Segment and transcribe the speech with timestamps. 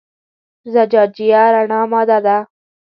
[0.73, 2.37] زجاجیه رڼه ماده ده.